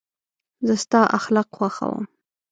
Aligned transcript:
زه 0.67 0.73
ستا 0.83 1.01
اخلاق 1.19 1.47
خوښوم. 1.57 2.03